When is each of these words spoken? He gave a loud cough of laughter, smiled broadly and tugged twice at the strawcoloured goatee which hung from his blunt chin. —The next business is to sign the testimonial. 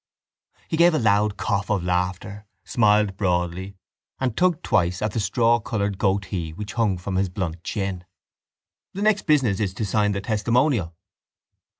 He 0.67 0.77
gave 0.77 0.95
a 0.95 0.97
loud 0.97 1.37
cough 1.37 1.69
of 1.69 1.83
laughter, 1.83 2.47
smiled 2.63 3.15
broadly 3.17 3.75
and 4.19 4.35
tugged 4.35 4.63
twice 4.63 4.99
at 4.99 5.11
the 5.11 5.19
strawcoloured 5.19 5.99
goatee 5.99 6.53
which 6.53 6.73
hung 6.73 6.97
from 6.97 7.17
his 7.17 7.29
blunt 7.29 7.63
chin. 7.63 8.05
—The 8.95 9.03
next 9.03 9.27
business 9.27 9.59
is 9.59 9.75
to 9.75 9.85
sign 9.85 10.13
the 10.13 10.21
testimonial. 10.21 10.95